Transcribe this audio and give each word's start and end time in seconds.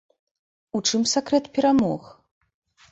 У 0.79 0.81
чым 0.91 1.01
сакрэт 1.13 1.51
перамог? 1.59 2.03